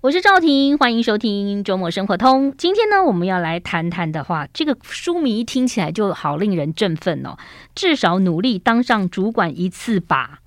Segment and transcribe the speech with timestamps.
[0.00, 2.54] 我是赵婷，欢迎收听周末生活通。
[2.56, 7.36] 今天呢，我们要来谈谈的话，这个书名一听起来就好令人振奋哦。
[7.74, 10.38] 至少努力当上主管一次吧。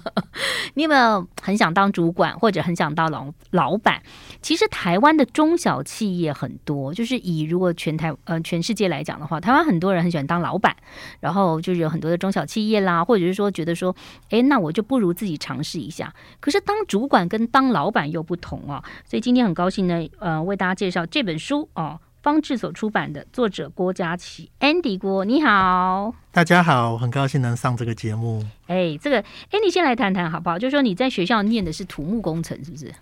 [0.74, 4.02] 你有没有很想当主管，或者很想当老老板？
[4.42, 10.76] 其实台湾的中小企业很多，就是以如果全台呃全世界来讲的话，台湾很多人很喜欢当老板，
[11.20, 13.96] 然后就是有很多的中小企业啦，或者是说觉得说，
[14.28, 16.12] 哎，那我就不如自己尝试一下。
[16.40, 18.81] 可是当主管跟当老板又不同哦。
[19.04, 28.44] 所以今天很高兴呢，呃，为大家介绍这本书哦，方志所出版的，作者郭家琪，Andy 郭，你好，大家好，很高兴能上这个节目。
[28.66, 30.58] 哎，这个 Andy 先来谈谈好不好？
[30.58, 32.92] 就是说你在学校念的是土木工程，是不是？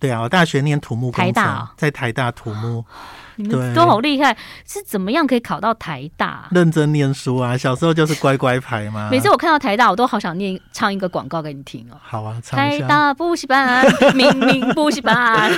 [0.00, 2.84] 对啊，我大学念土木工程，台大哦，在台大土木。
[3.36, 4.36] 你们都好厉害，
[4.66, 6.46] 是怎么样可以考到台大？
[6.50, 9.08] 认真念书啊，小时候就是乖乖牌嘛。
[9.10, 11.96] 每次我看到台大，我都好想念唱一个广告给你听哦。
[12.02, 12.58] 好啊，唱。
[12.58, 15.50] 台大补习班， 明明补习班。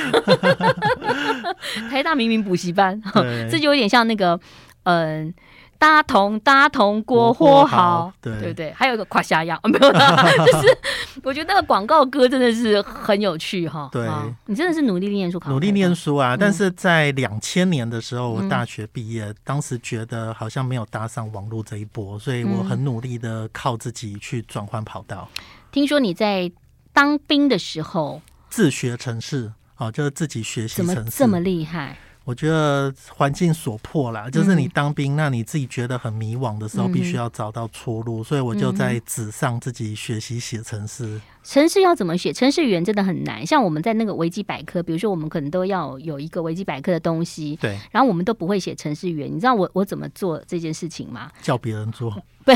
[1.91, 3.01] 台大明明补习班，
[3.51, 4.39] 这就有点像那个，
[4.85, 5.35] 嗯、呃。
[5.83, 10.15] 大同大同国货好，对对对，还有一个夸下样， 没有啦，
[10.47, 10.79] 就是
[11.25, 13.89] 我觉得那个广告歌真的是很有趣哈。
[13.91, 14.09] 对，
[14.47, 16.37] 你真的是努力念书考，努力念书啊！
[16.39, 25.29] 但是在两千年的时候，我大学毕业，当时觉得好像没有搭上网络这一波，所以我很努力的靠自己去转换跑道。
[25.73, 26.49] 听说你在
[26.93, 31.97] 当兵的时候自学城市，哦，就是自己学习城市，怎么这么厉害？
[32.25, 41.21] 我觉得环境所迫啦，就是你当兵，那你自己觉得很迷惘的时候，必须要找到出路，所以我就在纸上自己学习写程式。
[41.43, 42.33] 城市要怎么写？
[42.33, 43.45] 程式语言真的很难。
[43.45, 47.77] 像我们在那个维基百科，比如说我们可能都要有一个维基百科的东西，对。
[47.91, 51.29] 然后我们都不会写程式语言，你知道我我怎么做这件事情吗？
[51.43, 52.11] 叫别人做。
[52.45, 52.53] 不，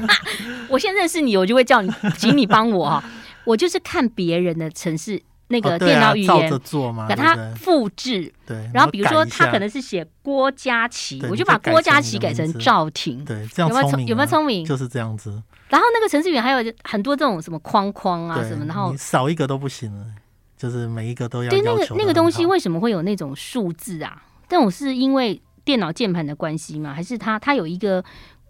[0.70, 3.04] 我先认识你，我就会叫你，请你帮我哈。
[3.44, 5.22] 我就是看别人的程式。
[5.54, 6.60] 那个电脑语言，
[7.08, 14.64] 把它复制，对，然后比如说他可能是写郭佳琪，我就把郭佳琪改成赵婷，对，这样聪明，有没有聪明？
[14.64, 15.30] 就是这样子。
[15.68, 20.04] 然后那个程式语言还有很多这种什么框框啊什么，然后少一个都不行了，
[20.58, 21.50] 就是每一个都要。
[21.50, 24.22] 对，那个那个东西为什么会有那种数字啊？
[24.48, 26.92] 这种是因为电脑键盘的关系吗？
[26.92, 28.04] 还是它它有一个？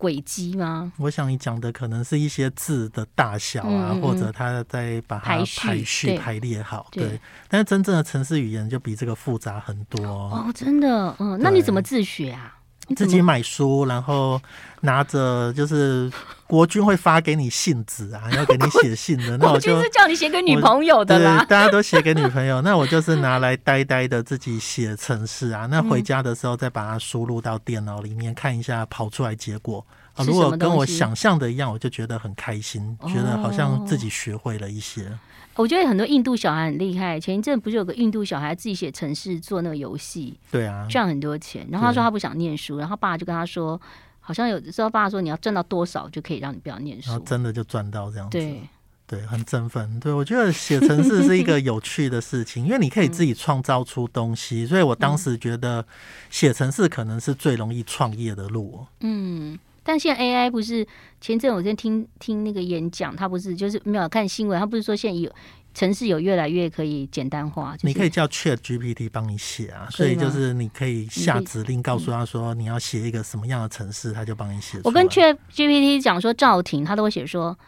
[0.04, 0.92] 轨迹吗？
[0.98, 6.88] 我想你讲的可能是一些字的大小啊，嗯嗯、或者他在把它排序排列好。
[6.92, 11.16] 对，对，但是真正的城市语言就比这个复杂很多哦，真的。
[11.18, 12.58] 嗯，那你怎么自学啊？
[12.96, 14.40] 自己买书，然后
[14.80, 16.10] 拿着就是
[16.46, 19.36] 国军会发给你信纸啊， 要给你写信的。
[19.38, 21.44] 那我就，是叫你写给女朋友的啦。
[21.48, 25.66] 大家都写给女朋友，那我就是拿来呆呆的自己写程式啊。
[25.66, 29.84] 那回家的时候再把它输入到电脑里面看一下，跑出来结果
[30.14, 30.24] 啊。
[30.24, 35.10] 如果跟我想象的一样，我就觉得很开心，觉得好像自己学会了一些。
[35.56, 37.18] 我觉得很多印度小孩很厉害。
[37.18, 41.66] 前一阵不是有个印度小孩自己写程式做那个游戏，对啊，赚很多钱。
[41.70, 43.80] 然后他说他不想念书，然后爸就跟他说，
[44.20, 48.38] 好像有的时候爸说你要赚到多少就可以让你不要念书，然后真的就赚到这样子。
[48.38, 48.60] 对
[49.06, 50.00] 对，很振奋。
[50.00, 54.66] 对，我觉得写程式是一个有趣的事情，因为你可以自己创造出东西。
[54.66, 55.86] 所以我当时觉得
[56.30, 58.84] 写程式可能是最容易创业的路。
[59.00, 59.58] 嗯。
[59.84, 60.84] 但现在 AI 不是
[61.20, 65.30] 前阵我在听听那个演讲，他不是就是没有看新闻，他不是说现在有
[65.74, 74.78] 城市有越来越可以简单化，就是、你可以叫 Chat GPT 帮你写啊，所以就是你可以下指令告诉他说你要写一个什么样的城市，他就帮你写。
[74.84, 77.58] 我跟 Chat GPT 讲说赵婷，他都会写说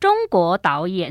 [0.00, 1.10] 中国导演，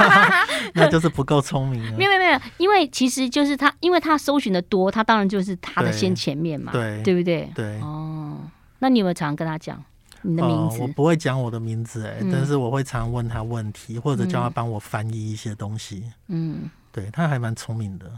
[0.74, 1.92] 那就是不够聪明了。
[1.96, 7.48] 没有没有没有，因为其实就是他，因为他搜寻的多，他当然就是他的先前面嘛，对对不对？
[7.54, 8.38] 对哦。
[8.78, 9.82] 那你有没有常跟他讲
[10.22, 10.78] 你的名字？
[10.78, 16.04] 呃、我不会讲我的名字哎、但是我会常问他问题，或者叫他帮我翻译一些东西。
[16.28, 18.10] 嗯，对，他还蛮聪明的。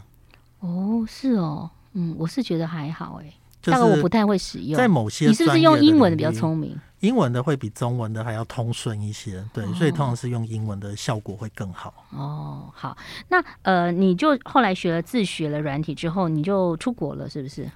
[0.60, 3.34] 哦，是哦，嗯，我是觉得还好哎、欸，
[3.72, 4.76] 大概我不太会使用。
[4.76, 6.78] 在某些，你是不是用英文的比较聪明？
[7.00, 11.92] 英文的会比中文的还要通顺一些，对，哦、所以通常是用英文的效果会更好。
[12.10, 12.96] 哦，好，
[13.28, 17.70] 那呃，你就后来学了自学了软体之后，你就出国了，是不是？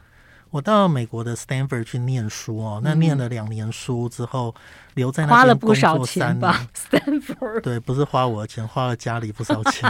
[0.50, 4.54] 我到美国的 Stanford 去念书哦，那念了两年书之后，
[4.94, 6.66] 留在那边花了不少钱吧？
[6.74, 9.88] Stanford 对，不是花我的钱， 花了家里不少钱。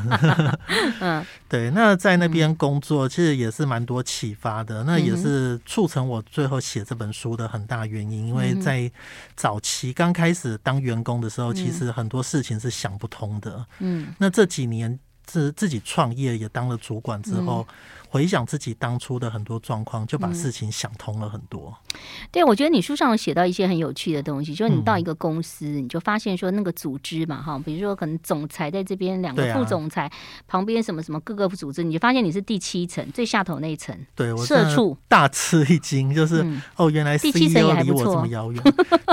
[1.00, 8.28] 嗯， 对，那在那边工作其实也是蛮多启发的，那也是促成我最后写这本书的很大原因。
[8.28, 8.90] 因为在
[9.34, 13.64] 早期刚开始当员工的时候，其实很多事情是想不通的。
[13.78, 14.98] 嗯，那这几年。
[15.26, 17.64] 自自己创业也当了主管之后。
[17.68, 17.74] 嗯
[18.12, 21.72] 回想自己当初的很多状况，就把事情想通了很多。
[21.94, 22.00] 嗯、
[22.32, 30.12] 对，我觉得你书上有写到一些很有趣的东西，就是你到一个公司，嗯、你就发现说那个组织嘛，哈，比如说可能总裁在这边，两个副总裁、啊、
[30.48, 33.96] 旁边什么什么各个组织，你就发现你是第七层最下头那一层。
[34.16, 38.60] 对，我社畜大吃一惊，就是、嗯、哦，原来 CEO 离我这么遥远。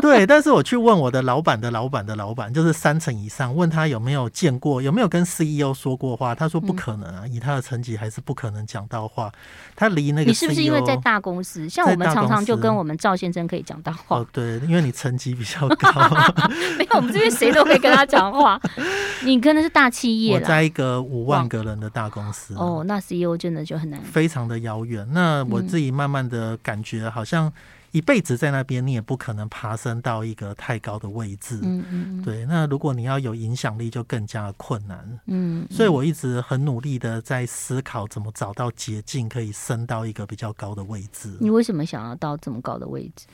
[0.02, 8.87] 对，但是我去问我的老板的老板的老板，就是三层以上，问他有没有见过，有没有跟 CEO 说过话，他说不可能啊，嗯、以他的成绩还是不可能讲。
[8.88, 9.32] 到话，
[9.76, 11.68] 他离那个你是不是因为在大公司？
[11.70, 14.18] 像我们常常就跟我们赵先生可以讲到话。
[14.18, 15.92] 哦，对，因为你层级比较高。
[16.78, 18.60] 没有，我们这边谁都可以跟他讲话。
[19.24, 22.56] 你可能是大企业，我在一个五万个人的大公司。
[22.56, 25.08] 哦，那 CEO 真的就很难，非常的遥远。
[25.12, 27.52] 那我自己慢慢的感觉好像。
[27.92, 31.58] 一辈子在那边，你也不可能爬升到一个太高的位置。
[31.64, 32.46] 嗯嗯，对。
[32.46, 35.00] 那如果你要有影响力，就更加困难。
[35.26, 41.36] 嗯，嗯，所以我一直很努力的在思考怎么找到捷径，可以升到一个比较高的位置。
[41.40, 43.26] 你为什么想要到这么高的位置？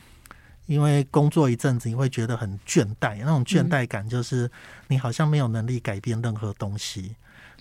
[0.67, 4.49] 因为工作一阵子，你会觉得很倦怠，那种倦怠感就是
[4.87, 7.15] 你好像没有能力改变任何东西。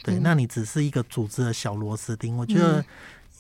[0.05, 2.37] 对，那你只是一个组织的小螺丝钉。
[2.37, 2.85] 我觉得。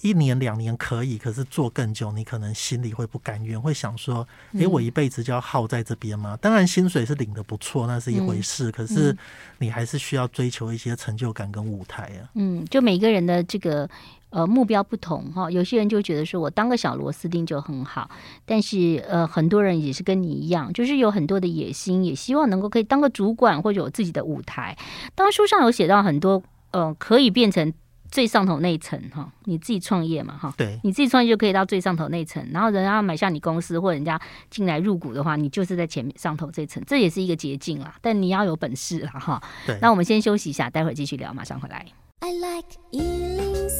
[0.03, 4.27] 一年两年可以，可是做更久，你可能心里会不甘愿，会想说
[4.59, 8.71] ：“诶，我一辈子就要耗在这边吗？”当然，薪水是领的不错，那是一回事。
[8.73, 9.17] 可是
[9.59, 12.29] 你还是需要追求一些成就感跟舞台啊。
[12.35, 13.89] 嗯，就每个人的这个
[14.31, 18.11] 呃目标不同哈，有些人就觉得说我当个小螺丝钉就很好，
[18.45, 24.77] 但是呃很多人也是跟你一样，就是有很多的野心，也希望能够可以当个主管或者有自己的舞台。
[25.15, 27.73] 当书上有写到很多呃可以变成。
[28.13, 34.21] 最上头那一层哈，你自己创业嘛哈，对，你自己创业就可以到最上头那一层，然后人家要买下你公司或人家
[34.51, 37.95] 进来入股的话，你就是在前面上头这层，这也是一个捷径啦。
[38.03, 39.43] 但你要有本事啦哈。
[39.67, 41.87] 对，那我们先休息一下，待会儿继续聊，马上回来。
[42.21, 42.69] I like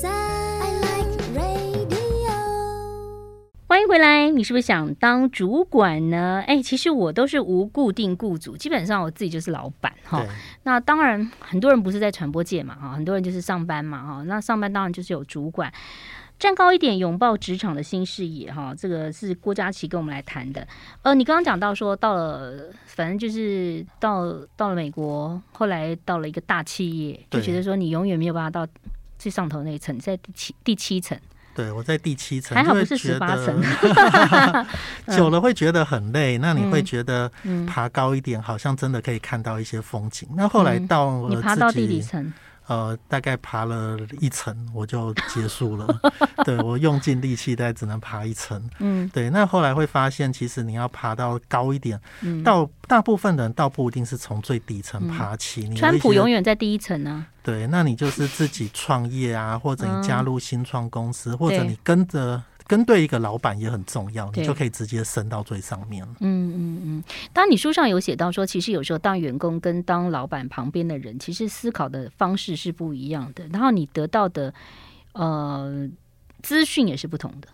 [0.03, 1.02] 欢
[3.83, 6.43] 迎回来，你是不是想当主管呢？
[6.47, 10.25] 哎，其实我都是无固定雇主，基本上我自己就是老板哈。
[10.63, 14.23] 那当然，很多人不是在传播界嘛哈，很多人就是上班嘛哈。
[14.23, 15.73] 那上班当然就是有主管，
[16.39, 18.73] 站高一点，拥抱职场的新视野哈。
[18.77, 20.67] 这个是郭佳琪跟我们来谈的。
[21.03, 28.71] 呃，你刚刚讲到说，到了反正就是到到了美国，后来到了一个大企业，就觉得说你永远没有办法到
[29.19, 31.19] 最上头那一层，在第七第七层。
[31.55, 33.63] 对，我在第七层，还好不是十八层，
[35.17, 36.39] 久了会觉得很累。
[36.39, 37.31] 那你会觉得
[37.67, 40.29] 爬高一点，好像真的可以看到一些风景。
[40.35, 42.33] 那后来到了你爬到第几层？
[42.67, 45.87] 呃，大概爬了一层，我就结束了。
[46.45, 48.71] 对，我用尽力气，但只能爬一层。
[48.79, 49.29] 嗯，对。
[49.31, 55.69] 那后来会发现，其实你要爬到高一点，嗯、到大部分人倒不一定是从最底层爬起。
[55.69, 57.27] 嗯、川普永远在第一层呢。
[57.43, 62.43] 对，那你就是自己创业啊，或者你加入新创公司， 嗯、或者你跟着。
[62.67, 66.05] 跟对一个老板也很重要，你就可以直接升到最上面。
[66.21, 67.05] 嗯嗯嗯。
[67.33, 74.53] 当你书上有写到说，其实有时候当员工跟当老板旁边的人，其实思考的方式是不一样的，然后你得到的
[75.13, 75.89] 呃
[76.43, 77.49] 资讯也是不同的。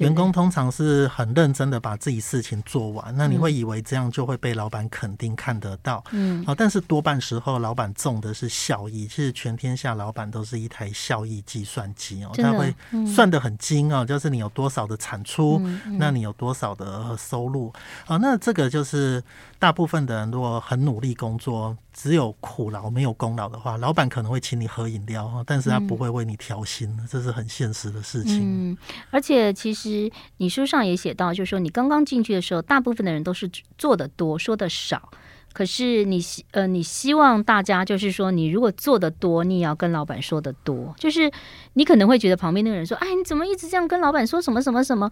[0.00, 12.74] 员工通常是很认真的把自己事情做完，那你会以为这样就会被老板肯定看得到，嗯，好，但是多半时候老板重的是效益，其实全天下老板都是一台效益计算机哦，他会
[13.06, 15.60] 算得很精哦，就是你有多少的产出，
[15.98, 17.70] 那你有多少的收入，
[18.06, 19.22] 啊，那这个就是
[19.58, 28.70] 大部分的人如果很努力工作，只有苦劳没有功劳的话，老板可能会请你喝饮料，但是他不会为你调薪，这是很现实的事情。
[28.70, 28.78] 嗯，
[29.10, 29.89] 而且其实。
[29.90, 35.10] 其实你书上也写到，就是说你刚刚进去的时候，大部分的人都是做的多，说的少。
[35.52, 40.94] 可是你希呃，你希望大家就是说，你如果做的多，你也要跟老板说的多。
[40.96, 41.28] 就是
[41.72, 45.10] 你可能会觉得旁边那个人说：“哎，你怎么一直这样跟老板说什么什么什么？”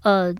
[0.00, 0.34] 呃，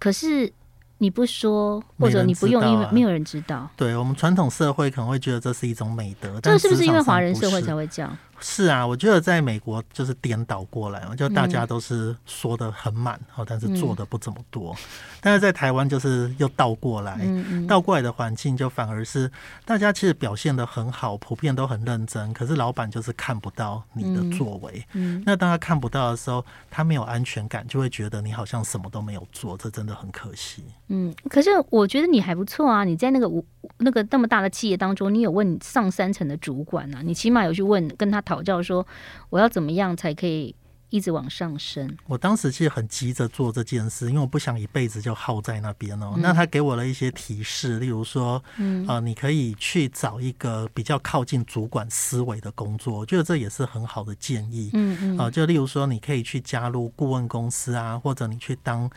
[0.00, 0.52] 可是
[0.98, 3.70] 你不说，或者你不用，因为没有人知道。
[3.76, 8.18] 对，我们传统社会可能会觉得这是一种美德，这是不是因为华人社会才会这样？
[8.40, 14.74] 是啊，我觉得在美国就是颠倒过来嘛，就大家都是说的很满，哦，但是做的不怎么多。
[15.20, 17.20] 但是在台湾就是又倒过来，
[17.68, 19.30] 倒过来的环境就反而是
[19.66, 24.82] 大家其实表现的很好，普遍都很认真，可是老板就是看不到你的作为。
[25.26, 30.64] 那当他看不到的时候，他没有安全感，就会觉得你好像什么都没有做，这真的很可惜。
[30.88, 33.44] 嗯，可是我觉得你还不错啊，你在那个五
[33.76, 38.24] 那个那么大的企业当中，你有问上三层的主管啊，你起码有去问跟他。
[38.30, 38.86] 讨教说，
[39.28, 40.54] 我要怎么样才可以
[40.90, 41.96] 一直往上升。
[42.06, 46.12] 我当时其实很急着做这件事，因为我不想一辈子就耗在那边哦。
[46.14, 54.70] 嗯、那他给我了一些提示，例如说，嗯啊、呃，你可以去找一个比较靠近主管思维的工作，我觉得这也是很好的建议。
[54.74, 58.88] 嗯嗯啊、呃，就例如说，你可以去加入顾问公司啊，或者你去当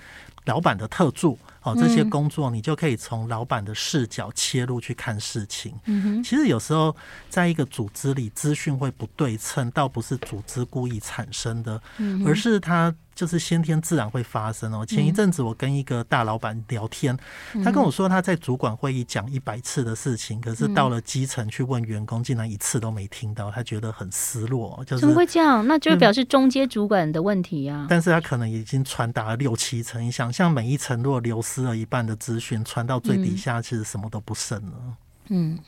[0.45, 1.37] 老板的特助。
[1.63, 5.73] 哦，这些工作你就可以从老板的视角切入去看事情。
[5.85, 6.95] 嗯，其实有时候
[7.29, 11.81] 在一个组织里，资讯会不对称，倒不是组织故意产生的，
[12.25, 12.93] 而是它。
[13.15, 14.83] 就是先天自然会发生哦。
[14.83, 17.15] 前一阵子我跟一个大老板聊天，
[17.63, 24.83] 他跟我说他在主管会议讲一百次的事情，可是到了基层去问员工，竟然一次都没听到，他觉得很失落。
[24.87, 25.63] 就是怎么会这样？
[25.67, 27.85] 那就表示中阶主管的问题啊。
[27.87, 34.97] 但是他可能已经传达了六七层，你想象每一层如果流失了一半的资讯，传到最底下，其实什么都不剩了。
[35.29, 35.59] 嗯，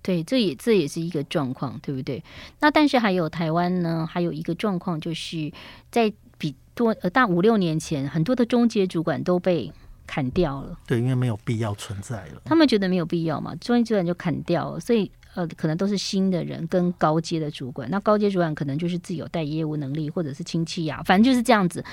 [0.00, 2.24] 对，这也这也是一个状况，对不对？
[2.60, 5.52] 那但是还有台湾呢，还有一个状况就是
[5.90, 6.54] 在比。
[6.74, 9.70] 多呃，大五六年前，很多的中介主管都被
[10.06, 10.74] 砍掉了。
[10.86, 12.40] 对，因为没有必要存在了。
[12.46, 17.88] 他们觉得没有必要嘛，中介主管就砍掉了，所以呃，可能都是新的人跟高阶的主管。
[17.90, 21.84] 那高阶主管可能就是自己有带业务能力，或者是亲戚呀、啊，反正就是这样子。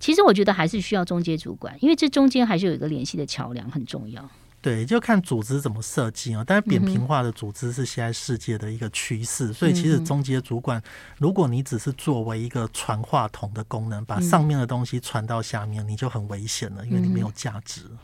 [0.00, 4.28] 其实我觉得还是需要中阶主管，因为这中间还是有一个联系的桥梁，很重要。
[4.60, 6.42] 对，就看组织怎么设计啊。
[6.44, 10.82] 但是扁平化的组织是现在世界的一个趋势，嗯、所以其实中阶主管，
[11.18, 17.82] 如果你只是作为一个传话筒的功能，把上面的东西传到下面，你就很危险了，因为你没有价值。
[17.88, 17.98] 嗯、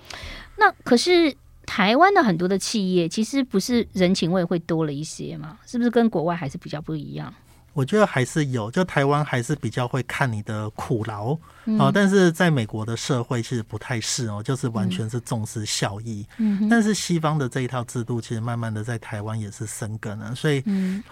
[0.56, 1.36] 那可是
[1.66, 5.58] 台湾的很多的企业，其实不是人情味会多了一些吗？
[5.66, 7.32] 是不是跟国外还是比较不一样？
[7.72, 11.36] 我觉得还是有，就台湾还是比较会看你的苦劳。
[11.78, 16.26] 哦，但是在美国的社会其实不太是哦，就是完全是重视效益。
[16.38, 20.62] 嗯，但是西方的这一套制度其实慢慢的在台湾也是生根了，所以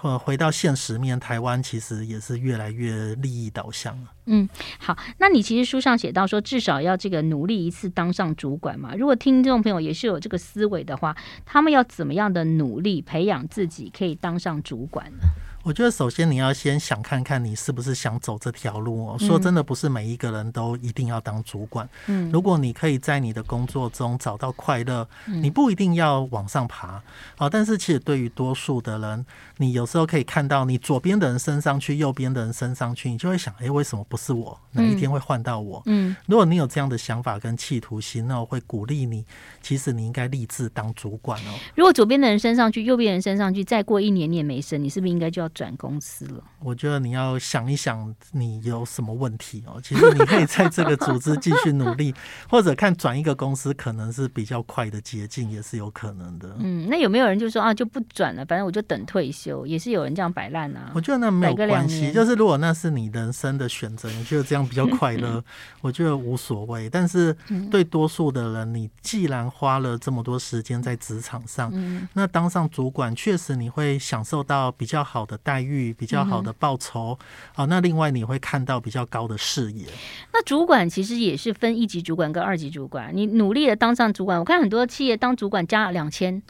[0.02, 4.08] 呃回到现实面，台湾其实也是越来越利益导向了。
[4.26, 8.94] 嗯，好，那你其实书上写到说，至少要这个努力一次当上主管嘛。
[8.94, 15.26] 如果听众朋友也是有这个思维的话，他们要怎么样的努力培养自己可以当上主管呢？
[15.64, 19.16] 我觉得首先你要先想看看你是不是想走这条路哦。
[19.16, 20.41] 说真的，不是每一个人。
[20.50, 21.88] 都一定要当主管。
[22.06, 27.02] 嗯，如果你可以在你的工作中找到快乐，你不一定要往上爬
[27.36, 27.48] 啊。
[27.48, 29.24] 但是其实对于多数的人，
[29.58, 34.58] 你有时候可以看到，你左边的人升上去，右边的人升上去，你就会想，哎，为什么不是我？
[34.72, 35.82] 哪一天会换到我？
[35.86, 39.24] 嗯，如果你有这样的想法跟企图心，那我会鼓励你，
[39.60, 41.54] 其实你应该立志当主管哦。
[41.74, 46.42] 如果左边的人升上去，右边人升上去，再过一年你也没升，你是不是应该就要转公司了？
[46.60, 49.80] 我觉得你要想一想，你有什么问题哦。
[49.82, 52.14] 其实你可以在这个组织继续努力，
[52.48, 56.56] 或者看转一个公司可能是比较快的捷径，也是有可能的。
[56.58, 60.90] 嗯，那有没有人就说啊，就不转了，反正我就等退休，也是有人这样摆烂啊。
[60.94, 65.44] 我觉得那没有关系，就是如果那是你人生的选择，你觉得这样比较快乐，
[65.82, 66.88] 我觉得无所谓。
[66.88, 67.36] 但是
[67.70, 71.70] 对多数的人，你既然花了这么多时间在职场上，
[72.14, 77.18] 那当上主管，确实你会享受到比较好的待遇，比较好的报酬。
[77.54, 79.86] 好，那另外你会看到比较高的视野。
[80.32, 83.10] 那主管其实也是分一级主管跟二级主管。
[83.14, 86.42] 你努力的当上主管，我看很多企业当主管加两千，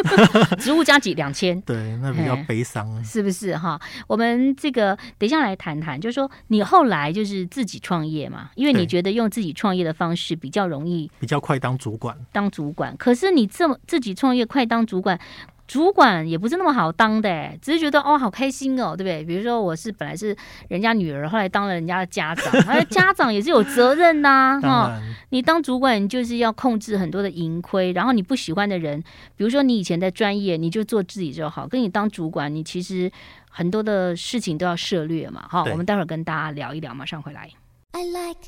[0.60, 3.80] 职务加几两千，对，那比较悲伤，是不是哈？
[4.06, 12.96] 我们这个等一下来谈谈，就是说你后来就是自己创业嘛，因为你觉得用自己创业的方式比较容易，比较快当主管，当主管。
[12.96, 15.18] 可是你这么自己创业快当主管。
[15.66, 19.24] 主管也不是那么好当的，欸，只是觉得哦好开心哦，对不对？
[19.24, 20.36] 比如说我是本来是
[20.68, 25.02] 人家女儿，后来当了人家的家长，而 家长也是有责任呐，啊，哈，哦。
[25.30, 29.02] 你当主管，你就是要控制很多的盈亏，然后你不喜欢的人，
[29.34, 31.66] 比如说你以前在专业，你就做自己就好。
[31.66, 33.10] 跟你当主管，你其实
[33.50, 35.46] 很多的事情都要涉略嘛。
[35.48, 37.50] 哈，我们待会儿跟大家聊一聊，马上回来。
[37.92, 38.38] I like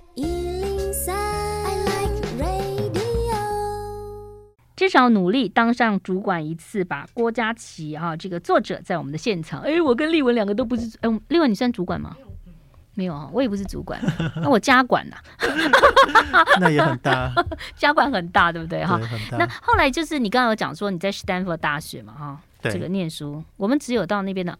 [4.78, 7.04] 至少努力当上主管一次吧。
[7.12, 9.60] 郭佳琪啊，这个作者在我们的现场。
[9.62, 10.96] 哎，我跟丽文两个都不是。
[11.02, 12.16] 哎，丽文你算主管吗？
[12.94, 14.00] 没有啊，我也不是主管。
[14.40, 15.16] 那我家管呐，
[16.60, 17.34] 那也很大。
[17.74, 18.84] 家管很大，对不对？
[18.86, 19.00] 哈。
[19.32, 24.56] 那后来就是你刚刚有讲说你在斯坦福大学嘛，哈，这个念书，我们只有到那边的。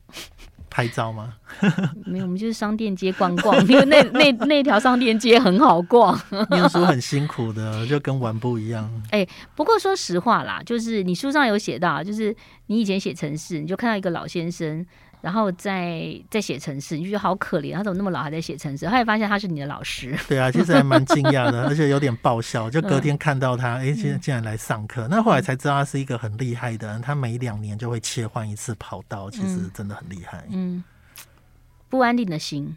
[0.71, 1.35] 拍照吗？
[2.05, 6.19] 没有，我们就是商店街逛逛， 因为那那那条商店街很好逛。
[6.51, 8.91] 念书很辛苦的，就跟玩不一样。
[9.11, 12.35] 哎、欸，不过说实话啦，就是你书上有写到，就是
[12.67, 14.85] 你以前写城市，你就看到一个老先生。
[15.21, 18.89] 然后在在写城市，你就觉得好可怜，他怎么那么老还在写城市？
[18.89, 20.17] 后来发现他是你的老师。
[20.29, 22.71] 对啊，其实还蛮惊讶的， 而且有点爆笑。
[22.71, 25.09] 就隔天看到他，哎、嗯，竟然竟然来上课。
[25.11, 30.45] 那后来才知道他是一个很厉害的人，他每两年就会切换一次跑道，其实真的很厉害。
[30.51, 30.83] 嗯，
[31.89, 32.77] 不安定的心。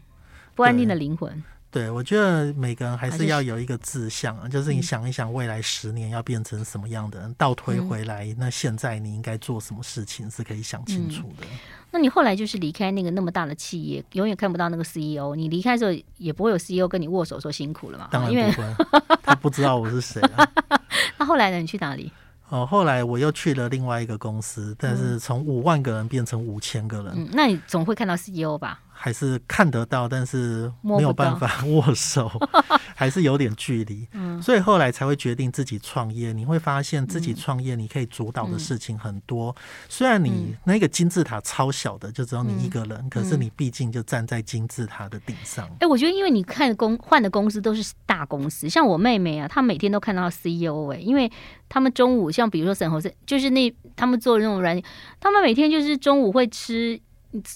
[0.54, 1.44] 不安定的灵魂。
[1.72, 11.48] 对，我觉得每个人还是要有一个志向啊，就是你想一想未来十年要变成什么样的人，倒推回来，那现在你应该做什么事情是可以想清楚的。
[11.90, 15.34] 那你后来就是离开那个那么大的企业，永远看不到那个 CEO。
[15.34, 18.10] 你离开的时候也不会有 CEO 跟你握手说辛苦了嘛？
[18.12, 18.76] 当然不会，
[19.24, 20.46] 他不知道我是谁啊。
[21.18, 21.58] 那后来呢？
[21.58, 22.12] 你去哪里？
[22.50, 27.14] 哦，后来我又去了另外一个公司，但是从五万个人变成五千个人。
[27.16, 28.82] 嗯，那你总会看到 CEO 吧？
[29.04, 32.32] 还是看得到，但是没有办法 握手，
[32.96, 34.08] 还是有点距离。
[34.14, 36.32] 嗯，所以后来才会决定自己创业。
[36.32, 39.56] 你会发现自己创业，你可以主导的事情很多。
[39.90, 45.68] 虽然你那个金字塔超小的，就只有你一个人，可是你毕竟就站在金字塔的顶上。
[45.80, 51.32] 哎，我觉得因为你看公换的公司都是大公司，像我妹妹啊，她每天都看到 CEO 哎，因为
[51.68, 54.80] 他们中午像比如说沈侯是，就是那他们做那种软，
[55.20, 57.02] 他们每天就是中午会吃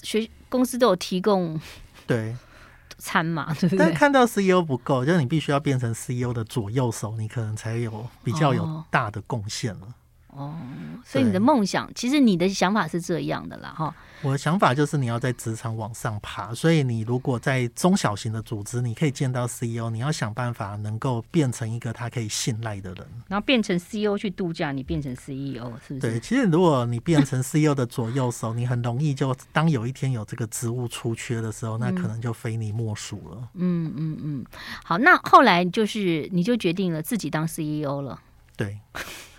[0.02, 0.28] 学。
[0.56, 1.60] 公司都有提供
[2.06, 2.34] 对
[2.98, 3.78] 餐嘛， 对不对？
[3.78, 9.80] 但看到 CEO 不够，就是你必须要变成 CEO 的左右手，你可能才有比较有大的贡献了。
[9.82, 9.94] 哦，
[11.04, 13.94] 所以你的梦想，其实你的想法是这样的啦，哈。
[14.22, 26.00] 我的想法就是你要在职场往上爬，所以你如果在中小型的组织，你可以见到 CEO，你要想办法能够变成一个他可以信赖的人，然后变成 CEO 去度假，你变成 CEO 是不是？
[26.00, 33.48] 对，其实如果你变成 CEO 的左右手，你很容易就当有一天有这个职务出缺的时候，那可能就非你莫属了。
[33.54, 34.46] 嗯嗯嗯，
[34.82, 38.18] 好，那后来就是你就决定了自己当 CEO 了，
[38.56, 38.78] 对。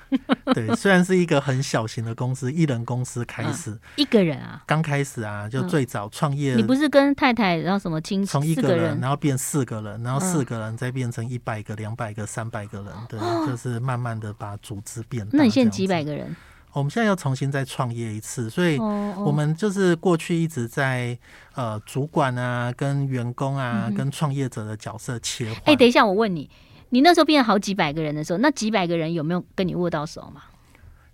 [0.54, 15.32] 对，虽然是一个很小型的公司，一人公司开始，嗯、一个人啊，刚开始啊，就最早创业、嗯，你不是跟太太然后什么亲戚，从一个人，个人然后变四个人，然后四个人再变成一百个、两百个、三百个人，对，哦、就是慢慢的把组织变大。
[15.34, 16.36] 那你现在几百个人？
[16.74, 21.18] 我们现在要重新再创业一次，所以我们就是过去一直在
[21.56, 25.56] 呃主管啊、跟员工啊、嗯、跟创业者的角色切换。
[25.62, 26.48] 哎、欸，等一下，我问你。
[26.89, 30.44] 你那时候变好几百个人的时候，那几百个人有没有跟你握到手吗？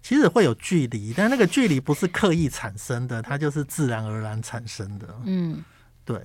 [0.01, 5.07] 其实会有距离，但那个距离不是刻意产生的，它就是自然而然产生的。
[5.23, 5.63] 嗯，
[6.03, 6.19] 对，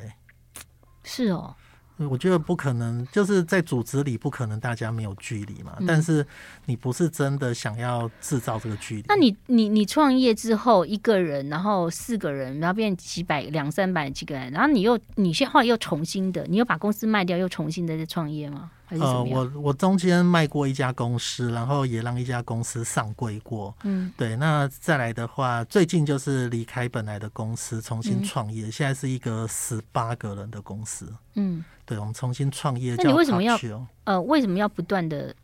[1.04, 1.54] 是哦。
[2.08, 5.74] 我觉得不可能，就是在组织里不可能大家没有距离嘛。
[5.80, 6.24] 嗯、但是
[6.66, 9.04] 你不是真的想要制造这个距离。
[9.08, 18.70] 那你你你创业之后一个人，然后四个人，然后变几百两三百几个人，然后你又你现后来又重新的，你又把公司卖掉，又重新的在创业吗？
[18.90, 23.74] 呃，我我中间卖过一家公司，然后也让一家公司上柜过。
[23.84, 24.36] 嗯，对。
[24.36, 28.66] 那再来的话，最近就是离开本来的公司，重新创业。
[28.66, 31.12] 嗯、现在是一个十八个人的公司。
[31.34, 32.94] 嗯，对，我们重新创业。
[32.96, 33.58] 那你为什么要
[34.04, 35.34] 呃，为什么要不断的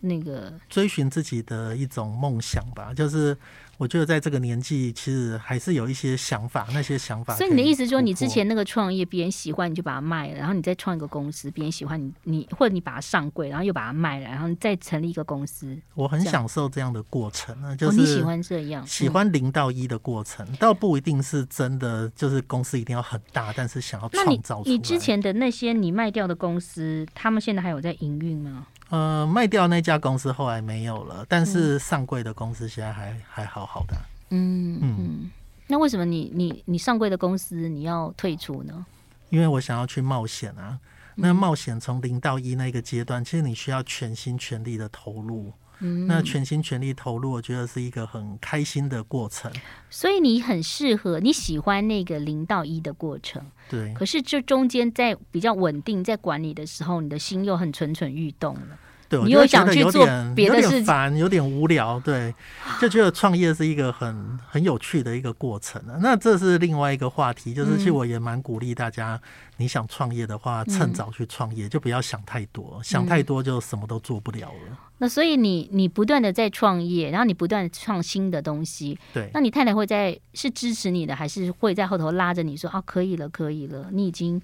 [0.00, 2.92] 那个追寻自己的一种梦想吧？
[2.94, 3.36] 就是。
[3.82, 7.34] 我觉得在这个年纪，其实还是有一些想法，那些想法。
[7.34, 15.76] 所以你的意思说，你之前那个创业，别人喜欢你就把它卖了，然后你再创一个公司，别人喜欢你，你或者你把它上柜，然后又把它卖了，然后你再成立一个公司。
[15.94, 24.76] 我很享受这样的过程呢，就是你喜欢这样，喜欢零到一的过程，倒不一定是真的，就是公司一定要很大，但是想要创造出来。
[24.76, 28.68] 你之前的那些你卖掉的公司，他们现在还有在营运吗？
[28.92, 33.96] 呃，卖掉那家公司后来没有了，但是上柜的公司现在还还好好的。
[34.28, 35.30] 嗯嗯，
[35.66, 38.84] 那为什么你你你上柜的公司你要退出呢？
[39.30, 40.78] 因为我想要去冒险啊。
[41.14, 45.50] 那冒险从零到一那个阶段，其实你需要全心全力的投入。
[45.82, 49.52] 嗯，那全心全力投入，我觉得是一个很开心的过程。
[49.90, 53.44] 所以你很适合，你喜欢那个零到一的过程。
[53.68, 53.92] 对。
[53.92, 58.78] 可是这中间在比较稳定在管理的时候，你的心又很蠢蠢欲动了。
[59.12, 62.34] 对，我就觉得有点有点烦，有点无聊，对，
[62.80, 65.82] 就觉得创业是一个很很有趣的一个过程。
[66.00, 69.20] 那这是另外一个话题，就是其实我也蛮鼓励大家，
[69.58, 74.78] 你想创业的话，趁早去创业，就不要想太多，想太多就什么都做不了了。
[74.96, 84.40] 那所以你你不断的在创业，然后你不断创新的东西，对，那你太太会在是支持你的，还是会在后头拉着你说啊，可以了，可以了，你已经。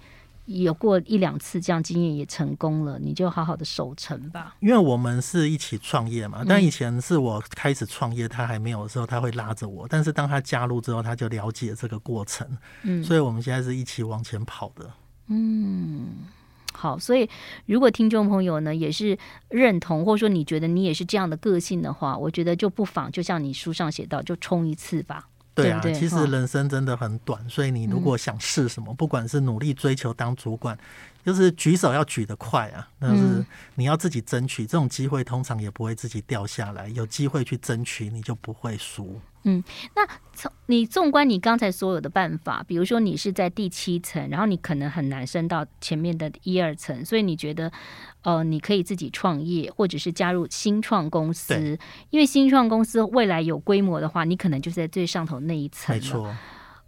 [0.49, 4.57] 有过一两次这样经验也成功了，你就好好的守成吧。
[4.61, 9.87] 因为我们是一起创业嘛，但以前是我开始创业，他还没有的时候，他会拉着我。
[9.87, 12.49] 但是当他加入之后，他就了解这个过程。
[12.83, 14.91] 嗯，所以我们现在是一起往前跑的。
[15.27, 16.07] 嗯，
[16.73, 16.99] 好。
[16.99, 17.29] 所以
[17.67, 19.19] 如果听众朋友呢也是
[19.51, 25.29] 认同，或者说你觉得你也是这样的个性的话，我觉得就不妨就像你书上写到，就冲一次吧。
[25.63, 30.79] 对啊，其实人生真的很短，所以你如果想试什么，不管是努力追求当主管，
[31.25, 33.45] 就是举手要举得快啊，但是
[33.75, 36.89] 你要自己争取这种机会，通常也不会自己掉下来。
[36.89, 39.21] 有机会去争取，你就不会输。
[39.49, 39.65] 嗯，
[39.97, 47.73] 那从你纵观你刚才所有的办法，比如说你是在第七层，然后你可能很难升到前面的一二层，所以你觉得，
[48.23, 51.79] 呃，你可以自己创业，或者是加入新创公司，
[52.11, 55.97] 因为新创公司未来有规模的话，你可能就是在最上头那一层。
[55.97, 56.35] 没错。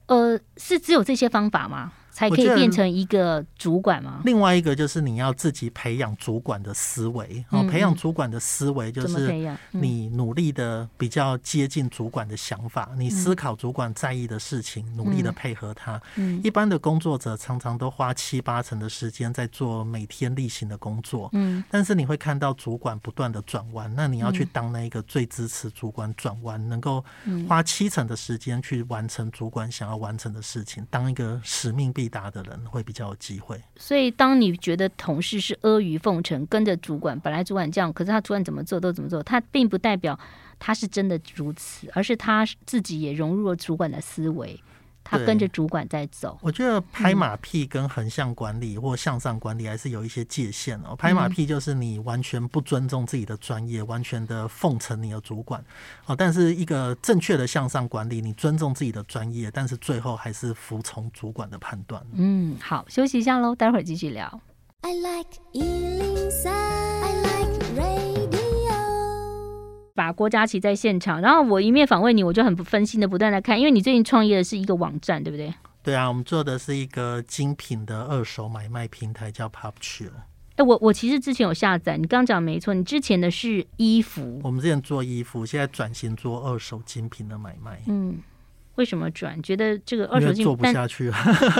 [0.07, 1.93] 呃，是只有这些方法吗？
[2.11, 4.21] 才可以变成一个主管吗？
[4.25, 16.01] 另外一个就是你要自己培养主管的思维，哦、嗯，培养主管的思维就是你努力的比较接近主管的想法，嗯、你思考主管在意的事情，嗯、努力的配合他。
[16.17, 27.05] 嗯，一般的工作者常常都花七八成的时间在做每天例行的工作，嗯，但是你会看到主管不断的转弯，那你要去当那一个最支持主管转弯，能够
[27.49, 40.19] 花七成的时间去完成主管想要完成的事情，当一个使命必达的人会比较有机会，所以当你觉得同事是阿谀奉承，跟着主管，本来主管这样，可是他主管怎么做都怎么做，他并不代表
[40.59, 44.59] 他是真的如此，而是他自己也融入了主管的思维。
[45.03, 50.95] 他跟着主管在走，我觉得拍马屁跟横向管理或向上管理还是有一些界限哦。
[50.97, 55.65] 拍马屁就是你完全不尊重自己的专业，完全的奉承你的主管
[56.07, 56.15] 哦。
[56.15, 62.01] 但是一个正确的向上管理，你尊重自己的专业，但是最后还是服从主管的判断。
[62.13, 64.41] 嗯，好，休息一下喽，待会儿继续聊。
[64.83, 65.41] I like
[69.95, 75.53] 把郭佳琪在现场，然后我一面访问你，我就很不分心的不断的看，因为你最近创业的是一个网站，对不对？
[75.83, 80.11] 对啊，我们做的是一个精品的二手买卖平台，叫 PopChill。
[80.57, 87.81] 哎，我我其实之前有下载，你刚刚讲没错，你之前的是衣服，我们之前做衣服，现在转型做二手精品的买卖。
[87.87, 88.19] 嗯。
[88.81, 89.41] 为什么转？
[89.43, 91.17] 觉得这个二手做不下去了，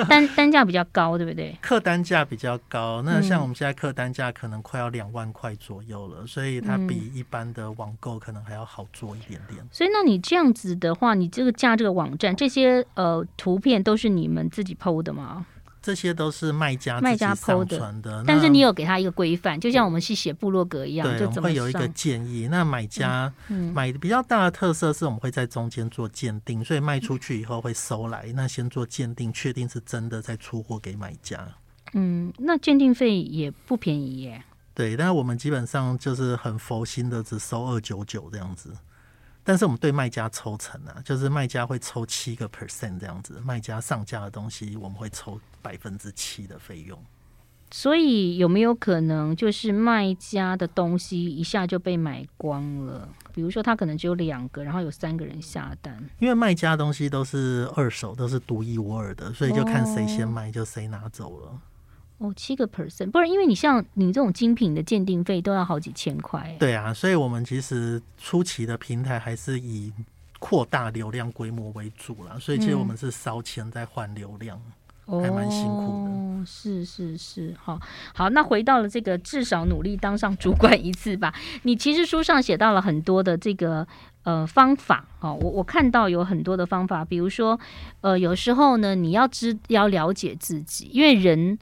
[0.09, 1.55] 单单价比较高，对不对？
[1.61, 9.63] 客单价比较高，那像我们现在客单价可能快要两万块左右了，嗯，所以它比一般的网购可能还要好做一点点。
[9.71, 15.45] 所以，那你这样子的话，你这个架这个网站，这些呃图片都是你们自己 PO 的吗？
[15.83, 22.49] 这些都是卖家卖家 PO 的，但是你有给他一个规范，就像我们去写部落格一样，对，就会有一个建议。
[22.51, 23.33] 那买家
[23.73, 31.49] 买的比较大的特色是我们会在中间做鉴定，所以卖出去以后会收来，那先做鉴定，确定是真的再出货给买家。
[31.95, 34.43] 嗯，那鉴定费也不便宜耶。
[34.75, 38.73] 对，但是我们基本上就是很佛心的，只收二九九这样子。
[39.43, 46.99] 但是我们对卖家抽成啊，就是卖家会抽七个 percent 这样子，卖家上架的东西我们会抽百分之七的费用。
[47.73, 53.09] 所以有没有可能就是卖家的东西一下就被买光了？
[53.33, 56.05] 比如说他可能只有两个，然后有三个人下单。
[56.19, 61.47] 因为卖家的东西都是二手，都是独一无二的，所以就看谁先卖就谁拿走了。
[61.47, 61.61] 哦
[62.21, 66.55] 哦，七个 percent，不然因为你像你这种精品的鉴定费都要好几千块。
[66.59, 69.91] 对啊，所以我们其实初期的平台还是以
[70.39, 74.61] 扩大流量规模为主啦，所以其实我们是烧钱在换流量，
[75.07, 76.11] 嗯、还蛮辛苦的。
[76.11, 77.81] 哦，是是是，好，
[78.15, 81.35] 好，那回到了这个至少努力当上主管一次吧。
[81.63, 83.89] 你其实书上写到了很多的这个
[84.25, 87.59] 呃方法，哦，我我看到有很多的方法，比如说
[88.03, 91.59] 呃有时候呢你要知要了解自己，因为人。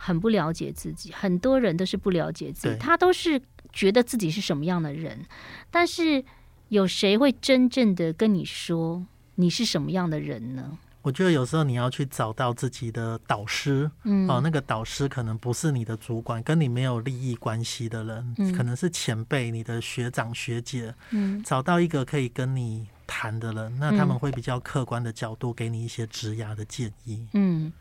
[0.00, 3.40] 很不了解自己，很多人都是不了解自己，他都是
[3.72, 5.26] 觉得自己是什么样的人，
[5.70, 6.24] 但是
[6.68, 10.78] 有谁会真正的跟你说你是什么样的人呢？
[11.02, 27.72] 我觉得有时候你要去找到自己的导师，嗯，哦，那个导师可能不是你的主管，跟你没有利益关系的人，嗯，可能是前辈、你的学长学姐，嗯，找到一个可以跟你谈的人，那他们会比较客观的角度给你一些职涯的建议，嗯。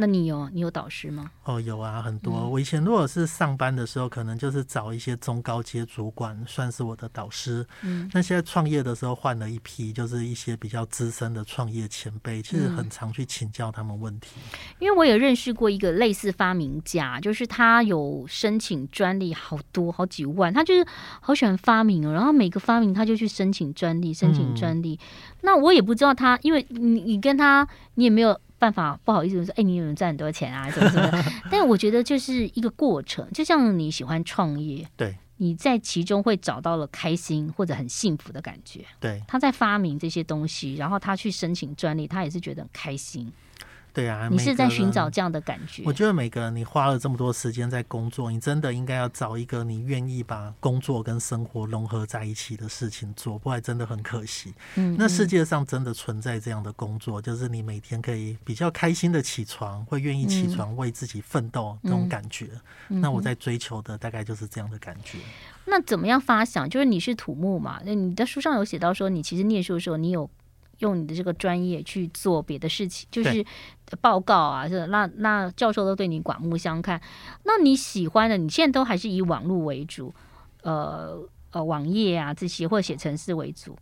[0.00, 1.30] 那你有你有导师吗？
[1.44, 2.48] 哦，有啊，很多。
[2.48, 7.66] 我以前如果是上班的时候，可能就是找一些中高阶主管，算是我的导师。
[7.82, 14.28] 嗯，那现在创业的时候换了一批，就是一些比较资深的创业前辈，其实很常去请教他们问题。
[14.78, 20.86] 因为我也认识过一个类似发明家，就是他有申请专利好多好几万，他就是
[21.20, 24.98] 好喜欢发明哦，然后每个发明他就去申请专利，申请专利。
[25.40, 28.38] 那我也不知道他，因为你你跟他你也没有。
[28.58, 30.70] 办法不好意思说，哎、欸，你有没有赚很多钱啊？
[30.70, 31.24] 什么什么？
[31.50, 38.84] 但我觉得就是一个过程，就像你喜欢创业，对，你在其中会找到了开心或者很幸福的感觉。
[38.98, 43.32] 对，他在发明这些东西，然后他去申请专利，他也是觉得很开心。
[43.98, 45.82] 对啊，你是在寻找这样的感觉。
[45.84, 54.54] 我觉得每个人你花了这么多时间在工作，你真的应该要找一个你愿意把工作跟生活融合在一起的事情做，不然真的很可惜。
[54.76, 62.50] 嗯，那世界上真的存在这样的工作，就是你每天可以比较开心的起床，会愿意起床为自己奋斗这种感觉。
[62.86, 65.18] 那我在追求的大概就是这样的感觉。
[65.64, 66.70] 那怎么样发想？
[66.70, 67.80] 就是你是土木嘛？
[67.84, 70.30] 那你在书上有写到说，你其实念书的时候，你有。
[70.78, 73.44] 用你的这个专业去做别的事情，就是
[74.00, 77.00] 报告啊，是那那教授都对你刮目相看。
[77.44, 80.14] 那你喜欢的，你现在都还是以网络为主，
[80.62, 81.18] 呃
[81.50, 83.76] 呃，网页啊这些或者写程式为主。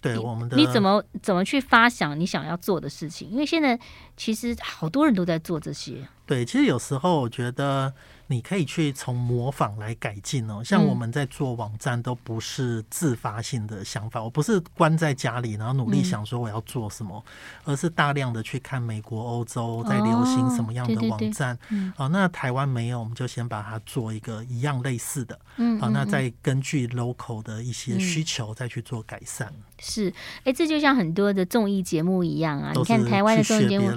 [0.00, 3.28] 对我们的，你怎么怎么去发想你想要做的事情？
[3.28, 3.78] 因为现在
[4.16, 6.08] 其实好多人都在做这些。
[6.30, 7.92] 对，其实有时候我觉得。
[8.30, 17.20] 你可以去从模仿来改进哦，像我们在做网站都不是自发性的想法，我不是关在家里然后努力想说我要做什么，
[17.64, 21.58] 而是大量的去看美国、欧洲在流行什么样的网站。
[21.96, 25.36] 好，那台湾没有，我们就先把它做一个一样类似的。
[25.56, 29.52] 嗯，好，那再根据 local 的一些需求再去做改善。
[29.80, 30.14] 是，
[30.44, 33.90] 哎，这就像很多的综艺节目一样啊，你看台湾的综艺节目，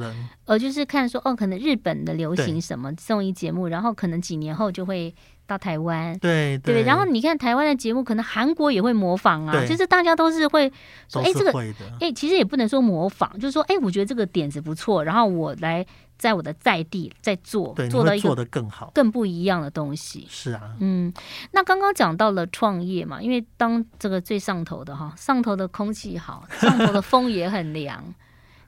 [0.45, 4.23] 呃，就是看说哦，可能日本的流行什么综艺节目，然后可能。
[4.23, 5.13] 几年后就会
[5.45, 9.65] 到台湾，对对，对，然后你看台湾的节目，可能韩国也会模仿啊。
[9.65, 10.71] 就是大家都是会
[11.09, 11.51] 说，哎，这个，
[11.99, 15.85] 哎，其实也不能说模仿，就是说，哎，我觉得这个点子不错，然后我来
[16.17, 20.25] 在我的在地在做，做到一个更好、更不一样的东西。
[20.29, 21.13] 是啊，嗯，
[21.51, 28.01] 那刚刚讲到了创业嘛，因为当这个最上头的哈，上头的空气好，上头的风也很凉。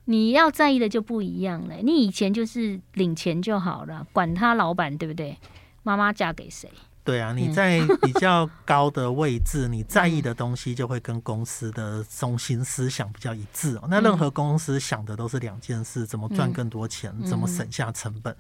[0.06, 1.76] 你要在意的就不一样了。
[1.78, 5.38] 你以前就是领钱就好了，管他老板对不对？
[5.84, 6.72] 妈妈嫁给谁？
[7.04, 13.88] 对啊，你在 比较高的位置，你在意的东西就会跟公司的中心思想比较一致哦。
[13.88, 18.36] 那任何公司想的都是两件事：怎么赚更多钱，怎么省下成本。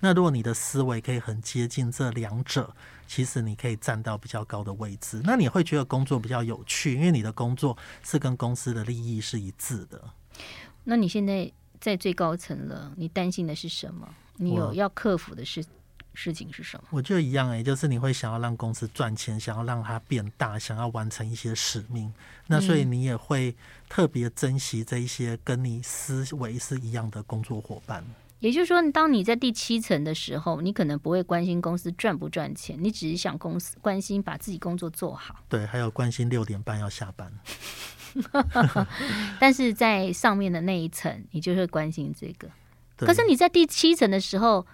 [0.00, 2.74] 那如果你的思维可以很接近这两者，
[3.06, 5.22] 其实你可以站到比较高的位置。
[5.24, 9.98] 那你会觉得工作比较有趣，因为你的工作是跟公司的利益是一致的。
[10.84, 14.08] 那你现在在最高层了，你担心的是什么？
[14.36, 15.64] 你有要克服的事
[16.14, 16.84] 事情是什么？
[16.90, 22.12] 我觉得一样哎、欸，就是你会想要让公司赚钱，想要让它变大，想要完成一些使命。
[22.48, 23.54] 那所以你也会
[23.88, 28.04] 特别珍惜这一些跟你思维是一样的工作伙伴。
[28.40, 35.36] 也就是说，当你在第七层的时候，你可能不会关心公司赚不赚钱，你只是想公司关心把自己工作做好。
[35.48, 37.32] 对，还有关心六点半要下班。
[39.38, 42.48] 但是在上面的那一层，你就会关心这个。
[42.96, 44.66] 可是你在第七层的时候，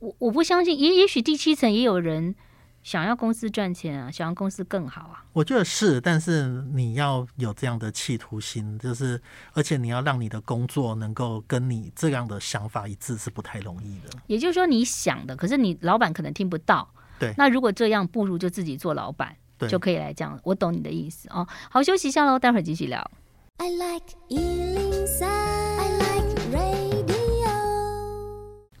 [0.00, 2.34] 我我不相信，也也许第七层也有人
[2.82, 5.24] 想要公司赚钱啊，想要公司更好啊。
[5.32, 9.20] 我觉得是，但是你要有这样的企图心，就是
[9.52, 14.10] 而且你要让你的工作能够跟你这样的想法一致，是不太容易的。
[14.26, 16.88] 也就是说，你想的，可是你老板可能听不到。
[17.18, 19.36] 对，那如果这样，不如就自己做老板。
[19.68, 21.46] 就可以来讲，我懂你的意思哦。
[21.70, 23.10] 好，休息一下喽，待会儿继续聊。
[23.58, 27.16] I like 103, I like radio。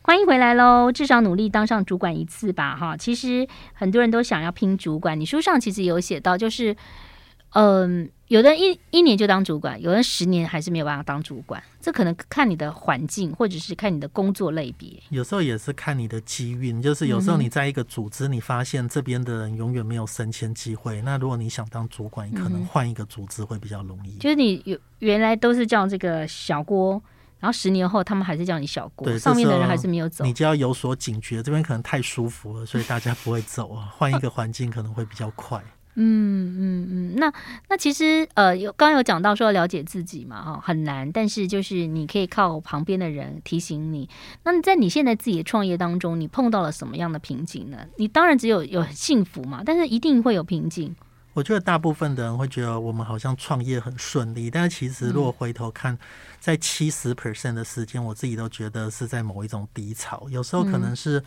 [0.02, 0.92] 欢迎回来喽！
[0.92, 2.96] 至少努力当上主管一次吧，哈。
[2.96, 6.76] 其实很多人都想要拼主管，你书上其实有写到，就是。
[7.50, 15.00] 嗯，有的一一年就当主管，有人十年还是没有办法当主管，这可能看你的环境，或者是看你的工作类别。
[15.10, 24.16] 有时候也是看你的机运，就是有时候你在一个组织，你发现这边的人永远没有升迁机会，那如果你想当主管，你可能换一个组织会比较容易。
[24.16, 27.00] 就是你有原来都是叫这个小郭，
[27.38, 35.62] 然后十年后他们还是叫你小郭，上面的人还是没有走，你就要有所警觉，这边可能太舒服了，所以大家不会走啊，换一个环境可能会比较快。
[35.98, 37.32] 嗯嗯嗯，那
[37.70, 44.06] 那其实呃，有刚刚有讲到说要了解自己嘛，哈，很难，但是就是你可以靠旁边的人提醒你。
[44.44, 47.78] 那在你现在自己的创业当中，你碰到了什么样的瓶颈呢？
[47.96, 50.94] 你当然只有有幸福嘛，但是一定会有瓶颈。
[51.32, 55.98] 我觉得大部分的人会觉得我们好像创业很顺利，但是其实如果回头看，
[56.38, 61.22] 在七十 percent 的时间，我自己都觉得是在某一种低潮，有时候可能是。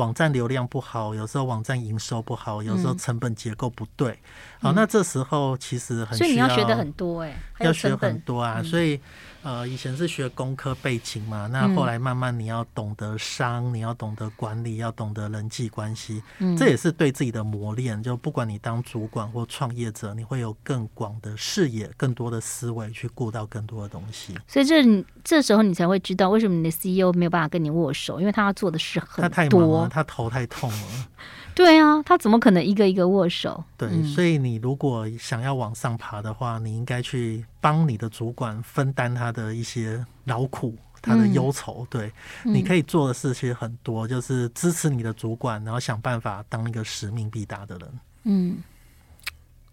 [0.00, 4.18] 网站流量不好，有时候网站营收不好，有时候成本结构不对。
[4.60, 8.98] 好，那这时候其实很需要，所以你要学的很多哎，要学很多啊，所以。
[9.42, 18.02] 呃，以前是学工科背景嘛，那后来慢慢你要懂得商，嗯、你要懂得管理，要懂得人际关系，嗯、这也是对自己的磨练。
[18.02, 24.38] 就不管你当主管或创业者，你会有更广的视野、更多的思维去顾到更多的东西。
[24.46, 31.08] 所以这这时候你才会知道为什么你的 CEO 没有办法跟你握手，因为他要做的事很多，他太忙了，他头太痛了。
[31.54, 33.62] 对啊，他怎么可能一个一个握手？
[33.76, 41.86] 对，嗯、所以你如果想要往上爬的话，你应该去帮你的主管分担他的一些劳苦，他的忧愁。
[41.90, 42.12] 对，
[42.44, 48.00] 你可以做的事其实很多，就是支持你的主管，然后想办法当一个使命必达的人。
[48.24, 48.58] 嗯，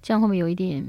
[0.01, 0.85] 这样会不会有一点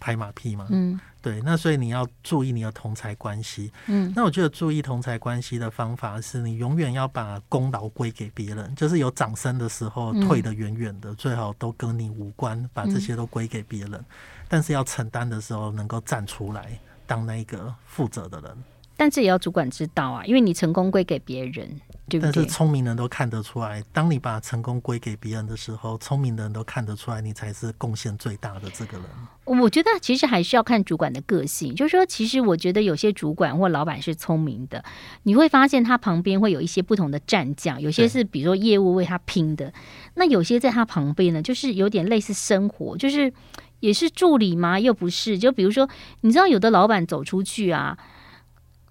[0.00, 0.66] 拍马屁吗？
[0.70, 1.00] 嗯。
[1.22, 3.70] 对，那所以你要注意你的同财关系。
[3.86, 13.92] 嗯，那我觉得注意同财关系的方法是你永远要把功劳归给别人，就是有掌声的时候退得远远的，嗯、最好都跟你无关，把这些都归给别人。
[13.92, 14.04] 嗯、
[14.48, 18.50] 但是要承担的时候，能够站出来当那个负责的人。
[18.96, 21.80] 但这也要主管知道啊，因为你成功归给别人。
[22.20, 29.06] 但是聪明人都看得出来，当你把成功归给别人的时候，聪明的人都看得出来，你才是贡献最大的这个人。
[29.44, 34.84] 我觉得其实还是要看主管的个性，就是说，其实我觉得有些主管或老板是聪明的，
[35.22, 39.72] 你会发现他旁边会有一些不同的战将，有些是比如说业务为他拼的，
[40.14, 43.32] 那有些在他旁边呢，就是有点类似生活，就是
[43.80, 44.78] 也是助理吗？
[44.78, 45.88] 又不是，就比如说，
[46.20, 47.96] 你知道有的老板走出去啊。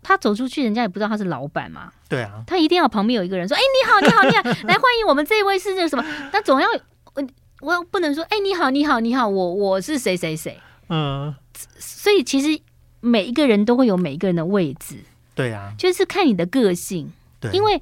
[0.03, 1.91] 他走出去，人家也不知道他是老板嘛。
[2.09, 6.67] 对啊，他一定要旁边有一个人说：“哎、欸，你好，你好，你好， 来欢迎我们这一位是那什么？”那总要
[7.13, 7.27] 我
[7.61, 10.59] 我不能说：“哎、欸，你好，你好，你好，我我是谁谁谁。”
[10.89, 11.33] 嗯，
[11.77, 12.61] 所以其实
[12.99, 14.97] 每一个人都会有每一个人的位置。
[15.35, 17.11] 对啊，就是看你的个性。
[17.39, 17.81] 对，因为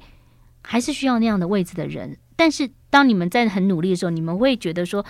[0.62, 2.16] 还是需要那样的位置的人。
[2.36, 5.04] 但是当你们在很努力的时候，你们会觉得说：“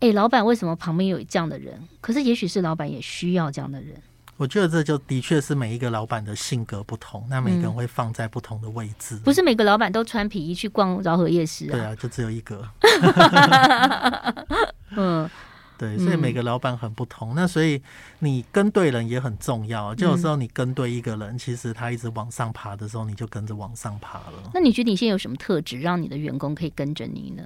[0.00, 4.00] 哎、欸，老板为什么旁边有这样的人？”可是也许是老板也需要这样的人。
[4.38, 9.14] 我觉得这就的确是每一个老板的性格不同，那每个人会放在不同的位置。
[9.16, 11.72] 嗯、不是每个老板都穿皮衣去逛饶河夜市啊？
[11.72, 12.68] 对啊，就只有一个。
[14.94, 15.28] 嗯，
[15.78, 17.34] 对，所以每个老板很不同。
[17.34, 17.80] 那所以
[18.18, 19.94] 你跟对人也很重要。
[19.94, 24.50] 就有时候你跟对一个人，嗯、其实他一直往上爬的时候，你就跟着往上爬了。
[24.52, 27.42] 那你觉得你现在有什么特质，让你的员工可以跟着你呢？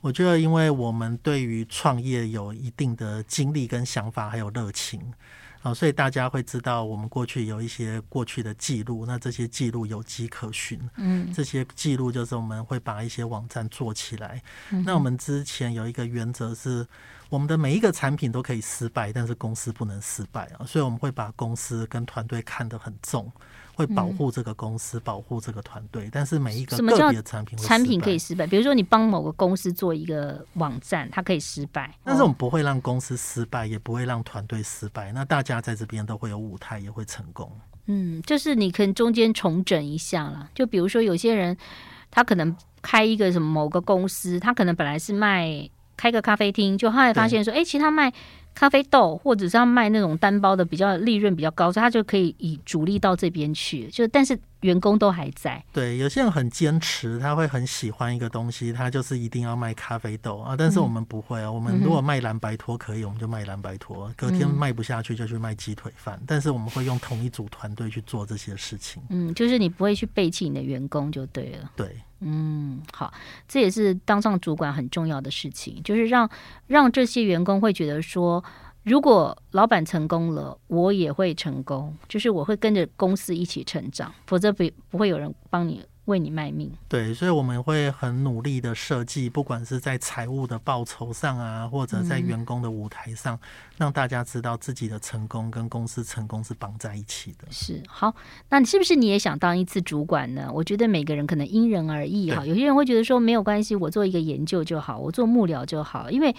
[0.00, 5.00] 我觉得，因为我们对于创业有一定的经历跟想法，还有热情。
[5.60, 10.78] 好，所以大家会知道我们过去有一些过去的记录，那这些记录有迹可循。
[10.96, 14.40] 嗯，这些记录就是我们会把一些网站做起来。
[14.70, 16.86] 嗯，那我们之前有一个原则是，
[17.28, 23.30] 我们的每一个产品都可以失败，但是公司不能失败啊，所以我们会把公司跟团队看得很重。
[23.78, 35.12] 会保护这个公司，嗯、保护这个团队，但是每一个个别的产品产品可以失败，比如说你帮某个公司做一个网站，它可以失败，但是我们不会让公司失败，也不会让团队失败。
[35.12, 37.48] 那大家在这边都会有舞台，也会成功。
[37.86, 41.56] 嗯，就是你可能中间重整一下了，就比如说有些人
[42.10, 48.12] 他可能开一个什么某个公司，他可能本来是卖开个咖啡厅，就后来发现说，哎，其实他卖。
[48.58, 53.86] 咖啡豆，或者是要卖那种单包的，比较利润比较高，所以他就可以以主力到这边去。
[53.86, 55.62] 就但是员工都还在。
[55.72, 60.54] 对，有些人很坚持，他会很喜欢一个东西，他就是一定要卖咖啡豆啊。
[60.56, 64.12] 但是我们不会啊，嗯、我们如果卖蓝白托可以，我们就卖蓝白托。
[64.16, 66.16] 隔天卖不下去就去卖鸡腿饭。
[66.20, 69.02] 嗯、但是我们会用同一组团队去做这些事情。
[69.10, 71.70] 嗯，就是你不会去背弃你的员工就对了。
[71.76, 71.96] 对。
[72.20, 73.14] 嗯，好，
[73.46, 76.28] 这也是当上主管很重要的事情，就是让
[76.66, 78.42] 让这些员工会觉得说，
[78.88, 85.84] 如果老板成功了，我也会成功，就是我会跟着公司一起成长，否则不不会有人帮你。
[86.08, 93.40] 为你卖命，对，所以我们会很努力的设计，不管是在财务的报酬上啊，或者在员工的舞台上，嗯、
[93.76, 97.46] 让大家知道自己的成功跟公司成功是绑在一起的。
[97.50, 98.16] 是，好，
[98.48, 100.50] 那你是不是你也想当一次主管呢？
[100.50, 106.34] 我觉得每个人可能因人而异哈，有些人会觉得说没有关系，我做一个研究就好，我做幕僚就好，因为。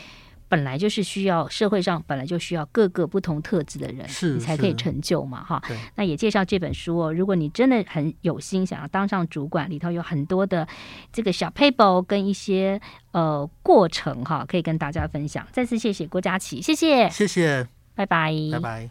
[0.49, 5.61] 本来就是需要社会上本来就需要各个不同特质的人，是你才可以成就嘛，哈。
[5.95, 10.67] 那也介绍这本书哦，如果你真的很有心想要当上主管，里头有很多的
[11.13, 12.81] 这个小 paper 跟一些
[13.11, 15.47] 呃过程哈，可以跟大家分享。
[15.51, 18.89] 再次谢谢郭佳琪，谢谢，谢谢，拜拜，拜拜。